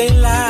Daylight. 0.00 0.49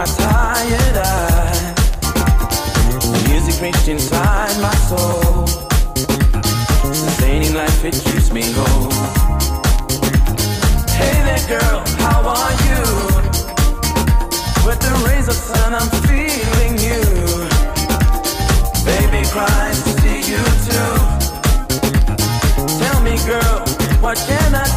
my 0.00 0.06
tired 0.06 0.96
eyes. 0.96 1.74
The 3.12 3.20
music 3.28 3.60
reached 3.60 3.86
inside 3.86 4.56
my 4.62 4.74
soul. 4.88 5.46
Sustaining 6.94 7.52
life, 7.52 7.84
it 7.84 7.92
keeps 8.04 8.32
me 8.32 8.44
whole. 8.56 8.90
Hey 10.96 11.16
there, 11.26 11.44
girl, 11.52 11.78
how 12.04 12.20
are 12.38 12.54
you? 12.66 12.82
With 14.64 14.80
the 14.86 14.92
rays 15.06 15.28
of 15.28 15.34
sun, 15.34 15.74
I'm 15.74 15.90
feeling 16.08 16.74
you. 16.88 17.02
Baby 18.88 19.20
cries 19.28 19.78
to 19.84 19.90
see 20.00 20.20
you 20.32 20.42
too. 20.66 20.92
Tell 22.80 22.98
me, 23.02 23.14
girl, 23.26 23.58
what 24.00 24.16
can 24.16 24.54
I 24.54 24.64
do? 24.64 24.69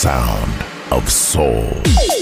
sound 0.00 0.64
of 0.92 1.10
soul. 1.10 2.17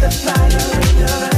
the 0.00 0.10
fire 0.10 0.90
in 0.90 0.98
your 0.98 1.08
eyes. 1.08 1.37